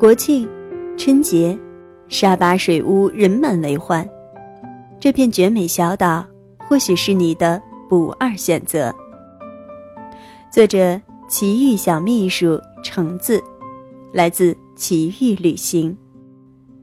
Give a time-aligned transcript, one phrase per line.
[0.00, 0.48] 国庆、
[0.96, 1.58] 春节，
[2.08, 4.08] 沙巴水屋人满为患，
[4.98, 6.24] 这片绝美小岛
[6.56, 8.90] 或许是你的不二选择。
[10.50, 13.44] 作者：奇遇小秘书橙子，
[14.10, 15.94] 来自奇遇旅行，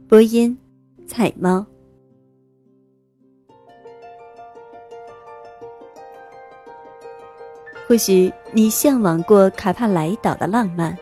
[0.07, 0.55] 播音：
[1.07, 1.65] 彩猫。
[7.87, 10.95] 或许你向往过卡帕莱岛的浪漫，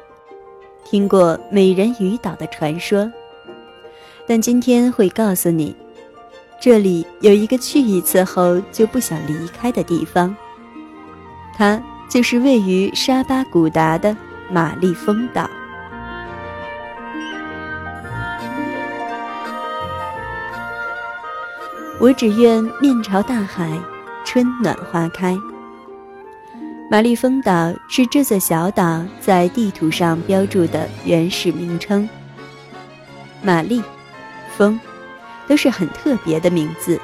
[0.86, 3.12] 听过美人鱼岛的传说，
[4.28, 5.76] 但今天会告诉你，
[6.62, 10.34] 这里有一个去一次后就不想离开的地方。
[11.58, 14.16] 它就是位于沙巴古达的
[14.52, 15.50] 玛丽峰岛。
[22.00, 23.72] 我只愿面朝大海，
[24.24, 25.36] 春暖花开。
[26.88, 32.08] 玛丽峰岛是这座小岛在地图上标注的原始名称。
[33.42, 33.82] 玛丽，
[34.56, 34.80] 峰，
[35.48, 37.00] 都是很特别的名字。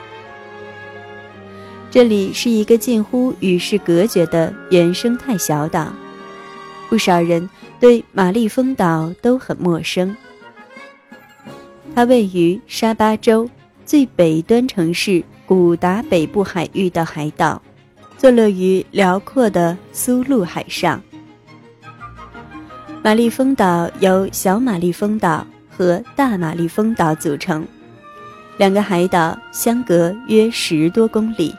[1.89, 5.91] 这里是一个近乎与世隔绝的原生态小岛，
[6.87, 10.15] 不少人对玛丽峰岛都很陌生。
[11.95, 13.49] 它位于沙巴州
[13.83, 17.59] 最北端城市古达北部海域的海岛。
[18.21, 21.01] 坐落于辽阔的苏禄海上。
[23.01, 25.43] 玛丽峰岛由小玛丽峰岛
[25.75, 27.65] 和大玛丽峰岛组成，
[28.57, 31.51] 两个海岛相隔约十多公里。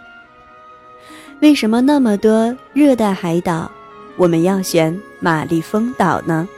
[1.40, 3.68] 为什么那么多热带海岛，
[4.16, 6.48] 我们要选玛丽峰岛呢？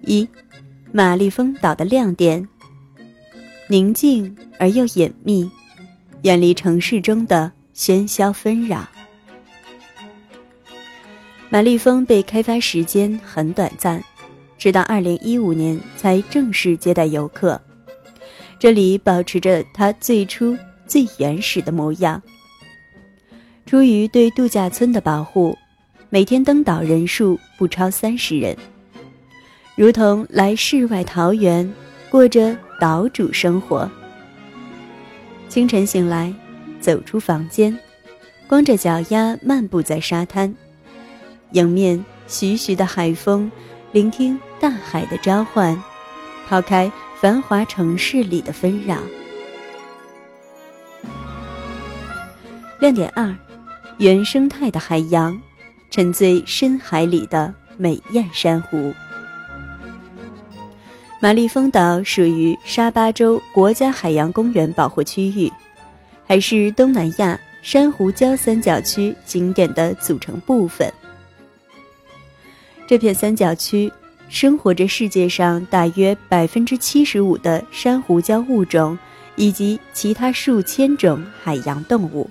[0.00, 0.26] 一，
[0.90, 2.48] 玛丽峰岛的亮点：
[3.68, 5.50] 宁静而又隐秘。
[6.22, 8.88] 远离城市中的喧嚣纷扰。
[11.48, 14.02] 玛丽峰被开发时间很短暂，
[14.58, 17.60] 直到二零一五年才正式接待游客。
[18.58, 22.20] 这里保持着它最初最原始的模样。
[23.64, 25.56] 出于对度假村的保护，
[26.10, 28.56] 每天登岛人数不超三十人，
[29.76, 31.70] 如同来世外桃源，
[32.10, 33.88] 过着岛主生活。
[35.48, 36.32] 清晨醒来，
[36.78, 37.76] 走出房间，
[38.46, 40.54] 光着脚丫漫步在沙滩，
[41.52, 43.50] 迎面徐徐的海风，
[43.90, 45.82] 聆听大海的召唤，
[46.46, 48.98] 抛开繁华城市里的纷扰。
[52.78, 53.34] 亮点二：
[53.96, 55.40] 原生态的海洋，
[55.90, 58.92] 沉醉深海里的美艳珊瑚。
[61.20, 65.52] 玛丽峰岛属于沙巴州国家海洋公园保护区域，
[66.24, 70.92] 还是东南亚珊瑚礁三角区景点的组成部分。
[72.86, 73.92] 这片三角区
[74.28, 78.96] 生活着世界上大约百分之七十五的珊瑚礁物种，
[79.34, 82.30] 以及其他数千种海洋动物。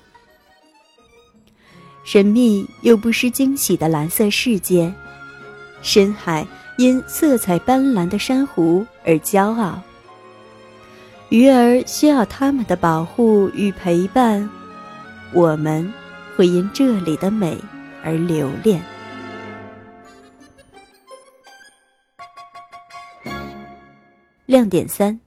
[2.05, 4.89] 神秘又不失惊喜的蓝色世界，
[5.81, 6.47] 深海。
[6.77, 9.81] 因色彩斑斓的珊瑚而骄傲，
[11.29, 14.47] 鱼儿需要它们的保护与陪伴，
[15.33, 15.91] 我们
[16.35, 17.57] 会因这里的美
[18.03, 18.79] 而留恋。
[24.45, 25.19] 亮点三，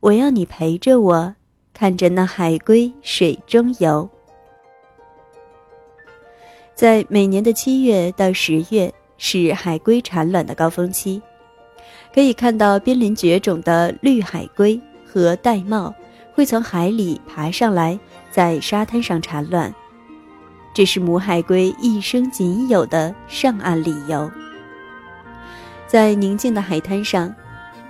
[0.00, 1.34] 我要你陪着我，
[1.72, 4.06] 看着那海龟水中游。
[6.74, 8.92] 在每年的七月到十月。
[9.18, 11.20] 是海龟产卵的高峰期，
[12.14, 15.92] 可以看到濒临绝种的绿海龟和玳瑁
[16.32, 17.98] 会从海里爬上来，
[18.30, 19.74] 在沙滩上产卵，
[20.72, 24.30] 这是母海龟一生仅有的上岸理由。
[25.86, 27.34] 在宁静的海滩上，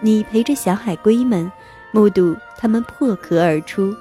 [0.01, 1.51] 你陪着小海龟们，
[1.93, 3.95] 目睹它们破壳而出，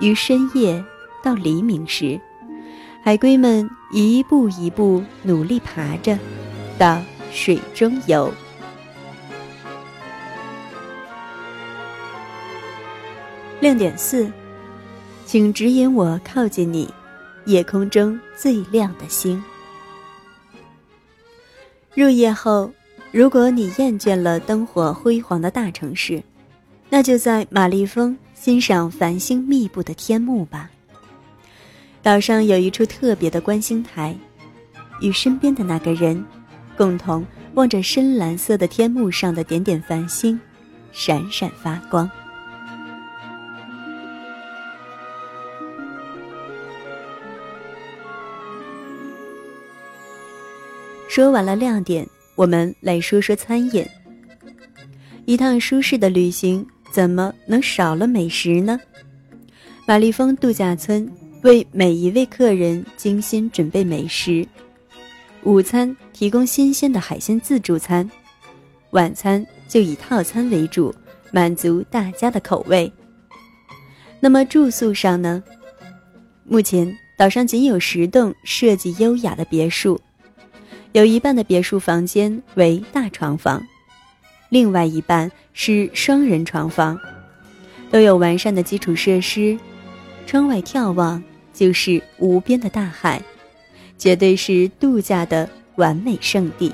[0.00, 0.84] 于深夜
[1.22, 2.20] 到黎明时。
[3.04, 6.16] 海龟们一步一步努力爬着，
[6.78, 7.02] 到
[7.32, 8.32] 水中游。
[13.58, 14.30] 亮点四，
[15.26, 16.88] 请指引我靠近你，
[17.44, 19.42] 夜空中最亮的星。
[21.96, 22.70] 入夜后，
[23.10, 26.22] 如果你厌倦了灯火辉煌的大城市，
[26.88, 30.70] 那就在玛丽峰欣赏繁星密布的天幕吧。
[32.02, 34.16] 岛上有一处特别的观星台，
[35.00, 36.24] 与身边的那个人
[36.76, 40.38] 共同望着深蓝色的天幕上的点点繁星，
[40.90, 42.10] 闪闪发光。
[51.08, 53.86] 说完了亮点，我们来说说餐饮。
[55.24, 58.80] 一趟舒适的旅行，怎么能少了美食呢？
[59.86, 61.08] 玛丽峰度假村
[61.42, 64.46] 为每一位客人精心准备美食。
[65.42, 68.08] 午餐提供新鲜的海鲜自助餐，
[68.90, 70.94] 晚餐就以套餐为主，
[71.32, 72.90] 满足大家的口味。
[74.20, 75.42] 那么住宿上呢？
[76.44, 80.00] 目前岛上仅有十栋设计优雅的别墅，
[80.92, 83.60] 有一半的别墅房间为大床房。
[84.48, 86.96] 另外一半是双人床房，
[87.90, 89.58] 都有完善的基础设施，
[90.24, 91.20] 窗外眺望
[91.52, 93.22] 就是无边的大海，
[93.98, 96.72] 绝对是度假的完美圣地。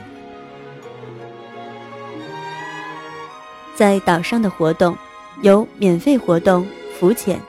[3.74, 4.96] 在岛上的活动
[5.42, 6.66] 有免费活动、
[6.98, 7.40] 浮潜，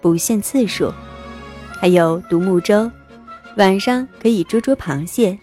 [0.00, 0.92] 不限次数，
[1.80, 2.90] 还有独木舟，
[3.56, 5.38] 晚上可以捉捉螃蟹，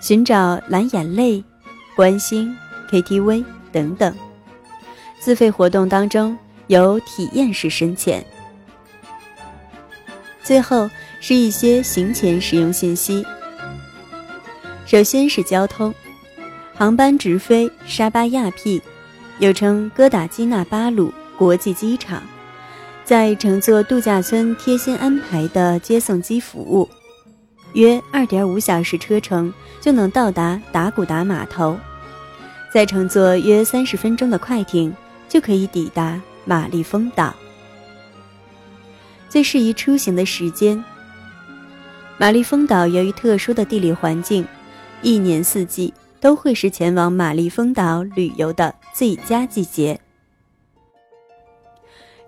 [0.00, 1.42] 寻找蓝眼泪，
[1.96, 2.56] 观星
[2.90, 3.44] KTV。
[3.70, 4.16] 等等，
[5.20, 6.36] 自费活动当中
[6.68, 8.24] 有体验式深潜。
[10.48, 10.88] 最后
[11.20, 13.22] 是一些行前使用信息。
[14.86, 15.94] 首先是交通，
[16.74, 18.80] 航班直飞沙巴亚庇，
[19.40, 22.22] 又称哥打基纳巴鲁国际机场，
[23.04, 26.88] 在乘坐度假村贴心安排的接送机服务，
[27.74, 29.52] 约二点五小时车程
[29.82, 31.78] 就能到达达古达码头。
[32.72, 34.96] 再乘坐约三十分钟的快艇，
[35.28, 37.34] 就可以抵达玛丽峰岛。
[39.28, 40.82] 最适宜出行的时间，
[42.16, 44.46] 玛丽峰岛由于特殊的地理环境，
[45.02, 50.00] 一年四季都会是前往玛丽峰岛旅游的最佳季节。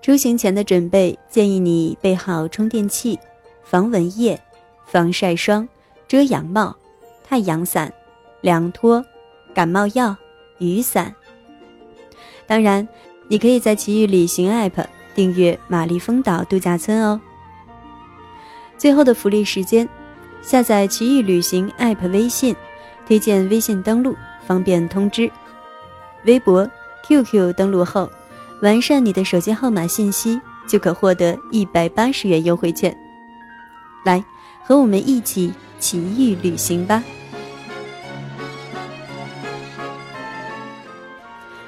[0.02, 3.19] 出行前的准备，建议你备好充电器、
[3.62, 4.41] 防蚊液、
[4.87, 5.69] 防晒霜、
[6.06, 6.76] 遮阳帽、
[7.23, 7.93] 太阳伞、
[8.41, 9.05] 凉拖、
[9.55, 10.17] 感冒药。
[10.62, 11.14] 雨伞。
[12.46, 12.87] 当然，
[13.29, 14.85] 你可以在奇遇旅行 App
[15.15, 17.21] 订阅玛丽峰岛度假村哦。
[18.79, 19.89] 最后的福利时间，
[20.43, 22.57] 下载奇遇旅行 App 微信，
[23.07, 24.17] 推荐微信登录，
[24.47, 25.31] 方便通知。
[26.25, 26.71] 微博、
[27.07, 28.11] QQ 登录后，
[28.62, 32.97] 完善你的手机号码信息，就可获得一百八十元优惠券。
[34.05, 34.25] 来，
[34.63, 37.03] 和我们一起奇遇旅行吧！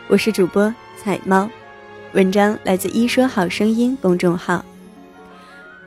[0.09, 0.73] 我是主播
[1.03, 1.49] 彩猫，
[2.15, 4.63] 文章来自一说好声音公众号。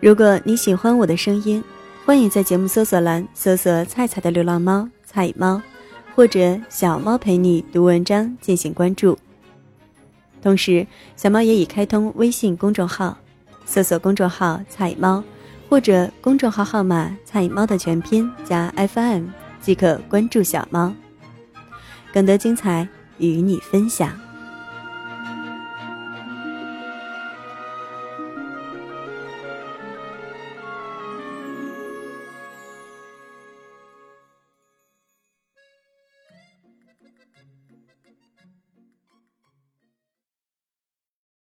[0.02, 1.64] 如果你喜欢我的声音，
[2.04, 5.62] 欢迎在节目搜索栏搜索“菜菜的流浪猫”菜猫，
[6.16, 9.16] 或者“小猫陪你读文章”进行关注。
[10.42, 13.16] 同时，小猫也已开通微信公众号，
[13.68, 15.24] 搜索公众号“菜猫”
[15.70, 19.28] 或者公众号号码“菜猫”的全拼加 FM
[19.62, 20.92] 即可关注小猫，
[22.12, 22.88] 更多精彩。
[23.18, 24.25] 与你分享。